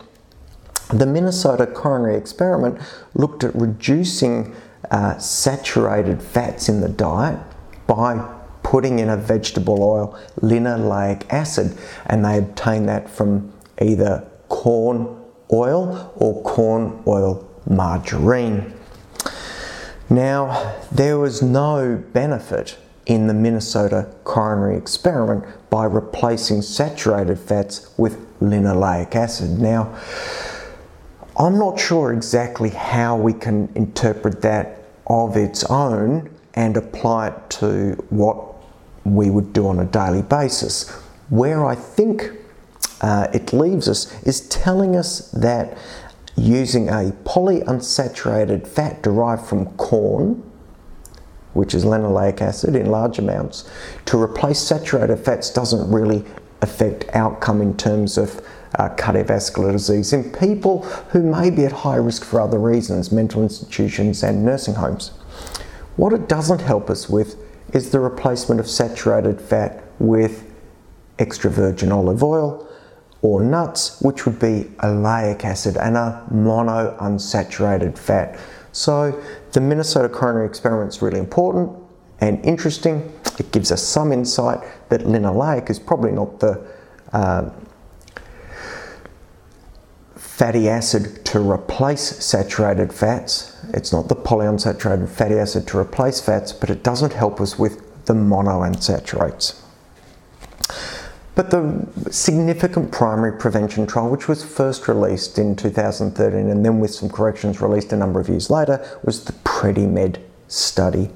The 0.89 1.05
Minnesota 1.05 1.67
coronary 1.67 2.17
experiment 2.17 2.81
looked 3.13 3.43
at 3.43 3.53
reducing 3.55 4.55
uh, 4.89 5.17
saturated 5.19 6.21
fats 6.21 6.69
in 6.69 6.81
the 6.81 6.89
diet 6.89 7.39
by 7.85 8.35
putting 8.63 8.99
in 8.99 9.09
a 9.09 9.17
vegetable 9.17 9.83
oil, 9.83 10.19
linoleic 10.41 11.31
acid, 11.31 11.77
and 12.05 12.25
they 12.25 12.37
obtained 12.37 12.89
that 12.89 13.09
from 13.09 13.53
either 13.81 14.27
corn 14.49 15.23
oil 15.53 16.11
or 16.15 16.41
corn 16.43 17.01
oil 17.07 17.46
margarine. 17.69 18.73
Now, 20.09 20.75
there 20.91 21.17
was 21.17 21.41
no 21.41 22.03
benefit 22.13 22.77
in 23.05 23.27
the 23.27 23.33
Minnesota 23.33 24.13
coronary 24.23 24.77
experiment 24.77 25.45
by 25.69 25.85
replacing 25.85 26.61
saturated 26.61 27.39
fats 27.39 27.93
with 27.97 28.17
linoleic 28.39 29.15
acid. 29.15 29.59
Now, 29.59 29.97
I'm 31.37 31.57
not 31.57 31.79
sure 31.79 32.13
exactly 32.13 32.69
how 32.69 33.15
we 33.15 33.33
can 33.33 33.69
interpret 33.75 34.41
that 34.41 34.83
of 35.07 35.37
its 35.37 35.63
own 35.65 36.29
and 36.55 36.75
apply 36.75 37.27
it 37.27 37.49
to 37.49 37.91
what 38.09 38.55
we 39.03 39.29
would 39.29 39.53
do 39.53 39.67
on 39.67 39.79
a 39.79 39.85
daily 39.85 40.21
basis. 40.21 40.89
Where 41.29 41.65
I 41.65 41.75
think 41.75 42.31
uh, 43.01 43.27
it 43.33 43.53
leaves 43.53 43.87
us 43.87 44.11
is 44.23 44.49
telling 44.49 44.95
us 44.95 45.29
that 45.31 45.77
using 46.37 46.87
a 46.87 47.11
polyunsaturated 47.25 48.67
fat 48.67 49.01
derived 49.01 49.45
from 49.45 49.65
corn, 49.77 50.43
which 51.53 51.73
is 51.73 51.83
linoleic 51.83 52.39
acid 52.39 52.75
in 52.75 52.85
large 52.85 53.17
amounts, 53.17 53.69
to 54.05 54.21
replace 54.21 54.59
saturated 54.59 55.17
fats 55.17 55.51
doesn't 55.51 55.91
really 55.91 56.23
affect 56.61 57.05
outcome 57.13 57.61
in 57.61 57.75
terms 57.75 58.17
of 58.17 58.39
uh, 58.75 58.89
cardiovascular 58.95 59.71
disease 59.71 60.13
in 60.13 60.31
people 60.31 60.83
who 61.11 61.23
may 61.23 61.49
be 61.49 61.65
at 61.65 61.71
high 61.71 61.95
risk 61.95 62.23
for 62.23 62.39
other 62.39 62.59
reasons, 62.59 63.11
mental 63.11 63.41
institutions 63.41 64.23
and 64.23 64.45
nursing 64.45 64.75
homes. 64.75 65.09
What 65.95 66.13
it 66.13 66.29
doesn't 66.29 66.61
help 66.61 66.89
us 66.89 67.09
with 67.09 67.35
is 67.73 67.89
the 67.89 67.99
replacement 67.99 68.59
of 68.59 68.69
saturated 68.69 69.41
fat 69.41 69.83
with 69.99 70.45
extra 71.17 71.49
virgin 71.49 71.91
olive 71.91 72.23
oil 72.23 72.66
or 73.21 73.41
nuts, 73.41 73.99
which 74.01 74.25
would 74.25 74.39
be 74.39 74.65
oleic 74.79 75.43
acid 75.43 75.77
and 75.77 75.97
a 75.97 76.23
monounsaturated 76.31 77.97
fat. 77.97 78.39
So 78.71 79.19
the 79.53 79.61
Minnesota 79.61 80.09
coronary 80.09 80.45
experiment 80.45 80.93
is 80.93 81.01
really 81.01 81.19
important 81.19 81.71
and 82.19 82.43
interesting. 82.45 83.11
It 83.39 83.51
gives 83.51 83.71
us 83.71 83.81
some 83.81 84.11
insight 84.11 84.59
that 84.89 85.01
linoleic 85.01 85.69
is 85.69 85.79
probably 85.79 86.11
not 86.11 86.39
the 86.39 86.63
uh, 87.13 87.49
fatty 90.15 90.69
acid 90.69 91.25
to 91.25 91.39
replace 91.39 92.23
saturated 92.23 92.93
fats. 92.93 93.57
It's 93.73 93.91
not 93.91 94.07
the 94.07 94.15
polyunsaturated 94.15 95.09
fatty 95.09 95.35
acid 95.35 95.67
to 95.69 95.79
replace 95.79 96.21
fats, 96.21 96.53
but 96.53 96.69
it 96.69 96.83
doesn't 96.83 97.13
help 97.13 97.41
us 97.41 97.57
with 97.57 98.05
the 98.05 98.13
monounsaturates. 98.13 99.59
But 101.37 101.51
the 101.51 101.87
significant 102.11 102.91
primary 102.91 103.37
prevention 103.37 103.87
trial, 103.87 104.09
which 104.09 104.27
was 104.27 104.43
first 104.43 104.89
released 104.89 105.37
in 105.37 105.55
2013 105.55 106.49
and 106.49 106.65
then 106.65 106.79
with 106.79 106.93
some 106.93 107.09
corrections 107.09 107.61
released 107.61 107.93
a 107.93 107.95
number 107.95 108.19
of 108.19 108.27
years 108.27 108.49
later, 108.49 108.85
was 109.03 109.23
the 109.23 109.33
PREDIMED 109.33 110.19
study. 110.49 111.09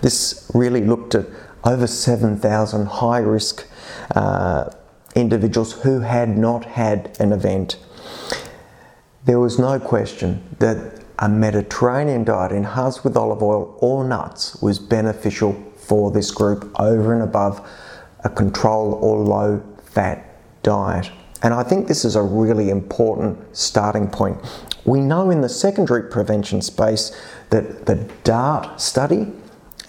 This 0.00 0.50
really 0.54 0.82
looked 0.82 1.14
at 1.14 1.26
over 1.64 1.86
7,000 1.86 2.86
high 2.86 3.18
risk 3.18 3.66
uh, 4.14 4.70
individuals 5.14 5.72
who 5.82 6.00
had 6.00 6.38
not 6.38 6.64
had 6.64 7.16
an 7.20 7.32
event 7.32 7.76
there 9.24 9.40
was 9.40 9.58
no 9.58 9.80
question 9.80 10.42
that 10.58 11.02
a 11.18 11.28
Mediterranean 11.28 12.24
diet 12.24 12.52
enhanced 12.52 13.04
with 13.04 13.16
olive 13.16 13.42
oil 13.42 13.76
or 13.80 14.04
nuts 14.04 14.60
was 14.60 14.78
beneficial 14.78 15.54
for 15.76 16.10
this 16.10 16.30
group 16.30 16.70
over 16.78 17.14
and 17.14 17.22
above 17.22 17.66
a 18.24 18.30
control 18.30 18.94
or 18.94 19.18
low 19.18 19.62
fat 19.84 20.26
diet. 20.62 21.10
And 21.42 21.52
I 21.52 21.62
think 21.62 21.86
this 21.86 22.04
is 22.04 22.16
a 22.16 22.22
really 22.22 22.70
important 22.70 23.38
starting 23.56 24.08
point. 24.08 24.38
We 24.84 25.00
know 25.00 25.30
in 25.30 25.42
the 25.42 25.48
secondary 25.48 26.10
prevention 26.10 26.62
space 26.62 27.14
that 27.50 27.86
the 27.86 27.96
DART 28.24 28.80
study 28.80 29.30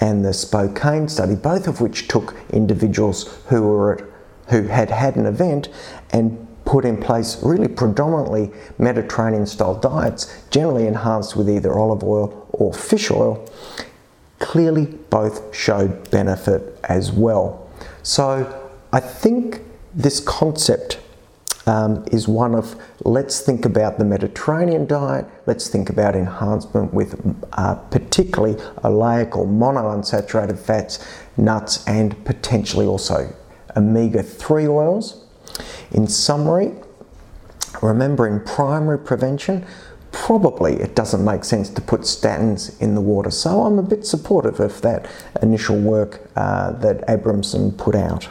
and 0.02 0.24
the 0.24 0.34
Spokane 0.34 1.08
study, 1.08 1.36
both 1.36 1.68
of 1.68 1.80
which 1.80 2.08
took 2.08 2.36
individuals 2.50 3.40
who 3.48 3.64
were 3.64 3.96
at, 3.96 4.04
who 4.50 4.64
had 4.64 4.92
had 4.92 5.16
an 5.16 5.26
event 5.26 5.70
and 6.12 6.46
put 6.66 6.84
in 6.84 6.98
place 6.98 7.42
really 7.42 7.68
predominantly 7.68 8.52
Mediterranean 8.78 9.46
style 9.46 9.76
diets, 9.76 10.44
generally 10.50 10.88
enhanced 10.88 11.36
with 11.36 11.50
either 11.50 11.74
olive 11.74 12.04
oil 12.04 12.48
or 12.52 12.74
fish 12.74 13.10
oil, 13.12 13.48
clearly 14.40 14.86
both 15.10 15.56
showed 15.56 16.10
benefit 16.12 16.78
as 16.84 17.12
well. 17.12 17.65
So 18.06 18.70
I 18.94 19.00
think 19.00 19.62
this 19.96 20.20
concept 20.20 21.00
um, 21.66 22.06
is 22.12 22.28
one 22.28 22.54
of 22.54 22.76
let's 23.04 23.42
think 23.42 23.66
about 23.66 23.98
the 23.98 24.06
Mediterranean 24.06 24.86
diet, 24.86 25.26
let's 25.48 25.68
think 25.70 25.90
about 25.90 26.16
enhancement 26.16 26.94
with 26.94 27.20
uh, 27.54 27.74
particularly 27.90 28.62
oleic 28.84 29.36
or 29.36 29.48
monounsaturated 29.48 30.60
fats, 30.60 31.04
nuts, 31.36 31.84
and 31.88 32.24
potentially 32.26 32.86
also 32.86 33.36
omega 33.76 34.22
3 34.22 34.68
oils. 34.68 35.26
In 35.92 36.06
summary, 36.06 36.74
remember 37.82 38.28
in 38.28 38.46
primary 38.46 39.00
prevention, 39.00 39.66
probably 40.16 40.76
it 40.76 40.96
doesn't 40.96 41.26
make 41.26 41.44
sense 41.44 41.70
to 41.70 41.82
put 41.82 42.02
statins 42.02 42.82
in 42.82 42.96
the 42.96 43.02
water. 43.02 43.30
So 43.30 43.64
I'm 43.64 43.78
a 43.78 43.84
bit 43.84 44.08
supportive 44.08 44.62
of 44.62 44.82
that 44.82 45.08
initial 45.42 45.78
work 45.78 46.22
uh, 46.38 46.72
that 46.72 47.06
Abramson 47.08 47.78
put 47.78 47.96
out. 47.96 48.30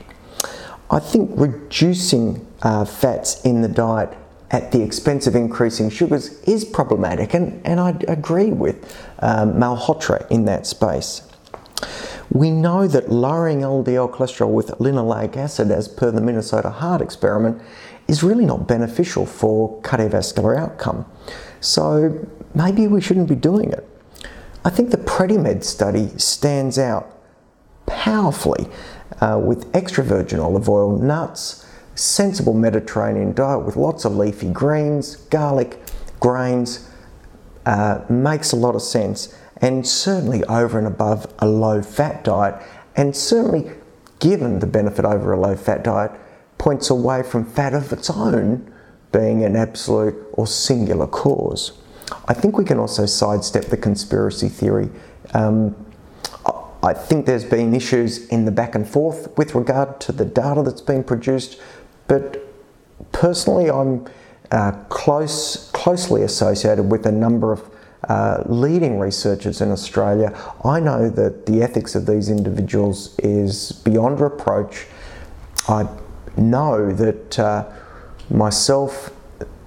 I 0.90 0.98
think 0.98 1.30
reducing 1.34 2.46
uh, 2.62 2.86
fats 2.86 3.44
in 3.44 3.60
the 3.60 3.68
diet 3.68 4.16
at 4.50 4.72
the 4.72 4.82
expense 4.82 5.26
of 5.26 5.34
increasing 5.34 5.90
sugars 5.90 6.40
is 6.44 6.64
problematic, 6.64 7.34
and, 7.34 7.60
and 7.66 7.78
I 7.78 7.90
agree 8.08 8.50
with 8.50 8.76
um, 9.18 9.54
Malhotra 9.54 10.26
in 10.30 10.46
that 10.46 10.66
space. 10.66 11.22
We 12.30 12.50
know 12.50 12.86
that 12.88 13.10
lowering 13.10 13.60
LDL 13.60 14.10
cholesterol 14.10 14.50
with 14.50 14.68
linoleic 14.78 15.36
acid, 15.36 15.70
as 15.70 15.86
per 15.88 16.10
the 16.10 16.20
Minnesota 16.22 16.70
Heart 16.70 17.02
experiment, 17.02 17.60
is 18.08 18.22
really 18.22 18.44
not 18.44 18.68
beneficial 18.68 19.26
for 19.26 19.80
cardiovascular 19.82 20.58
outcome. 20.58 21.06
So 21.60 22.26
maybe 22.54 22.86
we 22.86 23.00
shouldn't 23.00 23.28
be 23.28 23.34
doing 23.34 23.72
it. 23.72 23.88
I 24.64 24.70
think 24.70 24.90
the 24.90 24.98
PREDIMED 24.98 25.62
study 25.64 26.08
stands 26.16 26.78
out 26.78 27.10
powerfully 27.86 28.68
uh, 29.20 29.40
with 29.42 29.74
extra 29.74 30.02
virgin 30.02 30.40
olive 30.40 30.68
oil, 30.68 30.98
nuts, 30.98 31.66
sensible 31.94 32.54
Mediterranean 32.54 33.34
diet 33.34 33.64
with 33.64 33.76
lots 33.76 34.04
of 34.04 34.16
leafy 34.16 34.50
greens, 34.50 35.16
garlic, 35.16 35.80
grains, 36.20 36.88
uh, 37.66 38.04
makes 38.08 38.52
a 38.52 38.56
lot 38.56 38.74
of 38.74 38.82
sense 38.82 39.34
and 39.58 39.86
certainly 39.86 40.44
over 40.44 40.78
and 40.78 40.86
above 40.86 41.32
a 41.38 41.46
low 41.46 41.80
fat 41.80 42.24
diet, 42.24 42.54
and 42.96 43.16
certainly 43.16 43.70
given 44.18 44.58
the 44.58 44.66
benefit 44.66 45.04
over 45.04 45.32
a 45.32 45.40
low 45.40 45.56
fat 45.56 45.82
diet, 45.82 46.10
points 46.58 46.90
away 46.90 47.22
from 47.22 47.44
fat 47.44 47.74
of 47.74 47.92
its 47.92 48.10
own 48.10 48.72
being 49.12 49.44
an 49.44 49.56
absolute 49.56 50.14
or 50.32 50.46
singular 50.46 51.06
cause. 51.06 51.72
I 52.26 52.34
think 52.34 52.58
we 52.58 52.64
can 52.64 52.78
also 52.78 53.06
sidestep 53.06 53.66
the 53.66 53.76
conspiracy 53.76 54.48
theory. 54.48 54.90
Um, 55.32 55.74
I 56.82 56.92
think 56.92 57.24
there's 57.24 57.44
been 57.44 57.74
issues 57.74 58.28
in 58.28 58.44
the 58.44 58.50
back 58.50 58.74
and 58.74 58.86
forth 58.86 59.36
with 59.38 59.54
regard 59.54 60.00
to 60.00 60.12
the 60.12 60.24
data 60.24 60.62
that's 60.62 60.82
been 60.82 61.02
produced, 61.02 61.58
but 62.08 62.44
personally, 63.12 63.70
I'm 63.70 64.06
uh, 64.50 64.72
close, 64.90 65.70
closely 65.72 66.22
associated 66.22 66.90
with 66.90 67.06
a 67.06 67.12
number 67.12 67.52
of 67.52 67.70
uh, 68.08 68.42
leading 68.46 68.98
researchers 68.98 69.60
in 69.60 69.70
Australia, 69.70 70.36
I 70.62 70.80
know 70.80 71.08
that 71.08 71.46
the 71.46 71.62
ethics 71.62 71.94
of 71.94 72.06
these 72.06 72.28
individuals 72.28 73.18
is 73.20 73.72
beyond 73.72 74.20
reproach. 74.20 74.86
I 75.68 75.88
know 76.36 76.92
that 76.92 77.38
uh, 77.38 77.70
myself, 78.30 79.12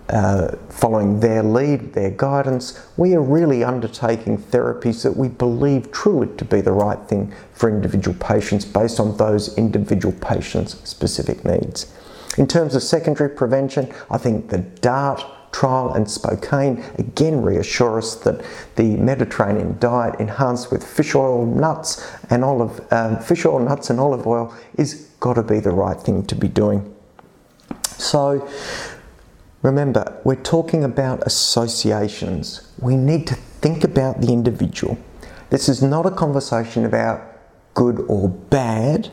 uh, 0.10 0.56
following 0.70 1.20
their 1.20 1.44
lead, 1.44 1.94
their 1.94 2.12
guidance, 2.12 2.88
we 2.98 3.14
are 3.14 3.22
really 3.22 3.64
undertaking 3.64 4.38
therapies 4.38 5.04
that 5.04 5.16
we 5.16 5.28
believe 5.28 5.92
truly 5.92 6.28
to 6.38 6.46
be 6.46 6.62
the 6.62 6.72
right 6.72 7.00
thing 7.08 7.34
for 7.54 7.70
individual 7.70 8.18
patients 8.20 8.66
based 8.66 9.00
on 9.00 9.18
those 9.18 9.58
individual 9.58 10.14
patients' 10.22 10.78
specific 10.90 11.44
needs. 11.44 11.94
In 12.38 12.48
terms 12.48 12.76
of 12.76 12.84
secondary 12.84 13.30
prevention, 13.30 13.92
I 14.10 14.18
think 14.18 14.50
the 14.50 14.60
DART 14.60 15.26
trial 15.58 15.92
and 15.94 16.10
Spokane 16.10 16.84
again 17.00 17.42
reassure 17.42 17.98
us 17.98 18.14
that 18.18 18.46
the 18.76 18.96
Mediterranean 18.98 19.76
diet 19.80 20.20
enhanced 20.20 20.72
with 20.72 20.86
fish 20.86 21.16
oil, 21.16 21.48
nuts, 21.48 22.08
and 22.30 22.44
olive 22.44 22.80
um, 22.94 23.18
fish 23.18 23.44
oil, 23.44 23.58
nuts, 23.58 23.90
and 23.90 24.00
olive 24.00 24.28
oil 24.28 24.54
is 24.78 25.10
got 25.20 25.34
to 25.34 25.42
be 25.42 25.60
the 25.60 25.72
right 25.72 26.00
thing 26.00 26.24
to 26.28 26.36
be 26.36 26.48
doing. 26.48 26.94
So 27.86 28.48
remember, 29.64 30.22
we're 30.24 30.36
talking 30.36 30.84
about 30.84 31.26
associations. 31.26 32.72
We 32.80 32.96
need 32.96 33.26
to 33.26 33.36
think 33.36 33.84
about 33.84 34.22
the 34.22 34.32
individual. 34.32 35.00
This 35.50 35.68
is 35.68 35.82
not 35.82 36.06
a 36.06 36.12
conversation 36.12 36.86
about 36.86 37.20
good 37.74 38.06
or 38.08 38.30
bad. 38.30 39.12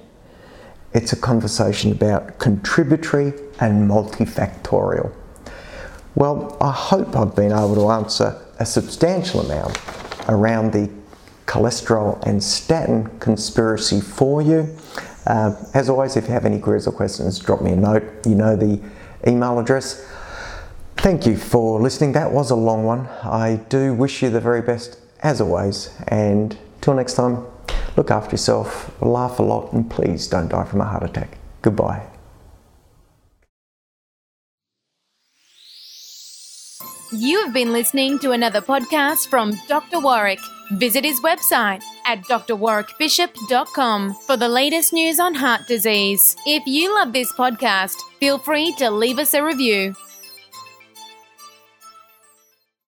It's 0.93 1.15
a 1.15 1.17
conversation 1.17 1.91
about 1.91 2.39
contributory 2.39 3.33
and 3.61 3.89
multifactorial. 3.91 5.15
Well, 6.15 6.57
I 6.61 6.71
hope 6.71 7.17
I've 7.17 7.35
been 7.35 7.53
able 7.53 7.75
to 7.75 7.91
answer 7.91 8.41
a 8.59 8.67
substantial 8.67 9.41
amount 9.41 9.81
around 10.29 10.73
the 10.73 10.89
cholesterol 11.47 12.23
and 12.25 12.43
statin 12.43 13.07
conspiracy 13.19 14.01
for 14.01 14.41
you. 14.41 14.77
Uh, 15.27 15.55
as 15.75 15.89
always, 15.89 16.17
if 16.17 16.27
you 16.27 16.33
have 16.33 16.45
any 16.45 16.61
queries 16.61 16.87
or 16.87 16.93
questions, 16.93 17.39
drop 17.39 17.63
me 17.63 17.73
a 17.73 17.77
note. 17.77 18.05
You 18.27 18.35
know 18.35 18.55
the 18.57 18.81
email 19.27 19.59
address. 19.59 20.07
Thank 20.97 21.27
you 21.27 21.37
for 21.37 21.81
listening. 21.81 22.13
That 22.13 22.31
was 22.31 22.51
a 22.51 22.57
long 22.57 22.85
one. 22.85 23.07
I 23.23 23.57
do 23.69 23.93
wish 23.93 24.23
you 24.23 24.31
the 24.31 24.41
very 24.41 24.63
best 24.63 24.99
as 25.21 25.41
always. 25.41 25.91
And 26.09 26.57
till 26.81 26.95
next 26.95 27.15
time, 27.15 27.45
look 27.97 28.11
after 28.11 28.33
yourself, 28.33 28.95
laugh 29.03 29.39
a 29.39 29.43
lot, 29.43 29.73
and 29.73 29.91
please 29.91 30.29
don't 30.29 30.49
die 30.49 30.65
from 30.65 30.81
a 30.81 30.85
heart 30.85 31.03
attack. 31.03 31.39
Goodbye. 31.63 32.14
You 37.17 37.45
have 37.45 37.55
been 37.55 37.73
listening 37.73 38.19
to 38.21 38.33
another 38.33 38.61
podcast 38.61 39.29
from 39.29 39.55
Dr. 39.69 40.01
Warwick. 40.01 40.41
Visit 40.73 41.05
his 41.05 41.21
website 41.21 41.81
at 42.07 42.23
drwarwickbishop.com 42.23 44.15
for 44.27 44.37
the 44.37 44.49
latest 44.49 44.93
news 44.93 45.21
on 45.21 45.35
heart 45.35 45.61
disease. 45.69 46.35
If 46.45 46.67
you 46.67 46.93
love 46.93 47.13
this 47.13 47.33
podcast, 47.35 47.95
feel 48.19 48.39
free 48.39 48.75
to 48.79 48.91
leave 48.91 49.21
us 49.21 49.33
a 49.33 49.45
review. 49.45 49.95